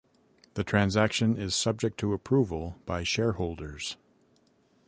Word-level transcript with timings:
The 0.55 0.63
transaction 0.63 1.37
is 1.37 1.53
subject 1.53 1.99
to 1.99 2.11
approval 2.13 2.75
by 2.87 3.03
shareholders. 3.03 3.97